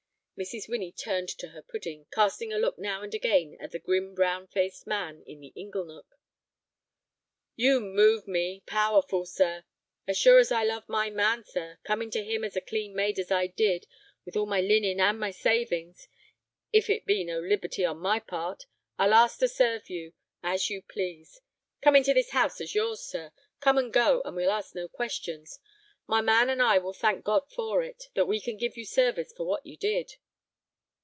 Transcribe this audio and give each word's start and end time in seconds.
Mrs. 0.41 0.67
Winnie 0.67 0.91
turned 0.91 1.29
to 1.29 1.49
her 1.49 1.61
pudding, 1.61 2.07
casting 2.11 2.51
a 2.51 2.57
look 2.57 2.79
now 2.79 3.03
and 3.03 3.13
again 3.13 3.55
at 3.59 3.71
the 3.71 3.77
grim, 3.77 4.15
brown 4.15 4.47
faced 4.47 4.87
man 4.87 5.21
in 5.27 5.39
the 5.39 5.53
ingle 5.55 5.85
nook. 5.85 6.17
"You 7.55 7.79
move 7.79 8.27
me—powerful, 8.27 9.27
sir. 9.27 9.65
As 10.07 10.17
sure 10.17 10.39
as 10.39 10.51
I 10.51 10.63
love 10.63 10.89
my 10.89 11.11
man, 11.11 11.43
sir, 11.43 11.77
coming 11.83 12.09
to 12.09 12.23
him 12.23 12.43
as 12.43 12.55
a 12.55 12.61
clean 12.61 12.95
maid 12.95 13.19
as 13.19 13.29
I 13.29 13.45
did, 13.45 13.85
with 14.25 14.35
all 14.35 14.47
my 14.47 14.61
linen 14.61 14.99
and 14.99 15.19
my 15.19 15.29
savings, 15.29 16.07
if 16.73 16.89
it 16.89 17.05
be 17.05 17.23
no 17.23 17.39
liberty 17.39 17.85
on 17.85 17.99
my 17.99 18.19
part—I'll 18.19 19.13
ask 19.13 19.37
to 19.41 19.47
serve 19.47 19.91
you—as 19.91 20.71
you 20.71 20.81
please. 20.81 21.39
Come 21.81 21.95
into 21.95 22.15
this 22.15 22.31
house 22.31 22.59
as 22.59 22.73
yours, 22.73 23.01
sir; 23.03 23.31
come 23.59 23.77
and 23.77 23.93
go, 23.93 24.23
and 24.25 24.35
we'll 24.35 24.49
ask 24.49 24.73
no 24.73 24.87
questions. 24.87 25.59
My 26.07 26.21
man 26.21 26.49
and 26.49 26.63
I 26.63 26.79
will 26.79 26.93
thank 26.93 27.23
God 27.23 27.47
for 27.51 27.83
it, 27.83 28.05
that 28.15 28.25
we 28.27 28.41
can 28.41 28.57
give 28.57 28.75
you 28.75 28.85
service 28.85 29.31
for 29.31 29.45
what 29.45 29.63
you 29.67 29.77
did." 29.77 30.15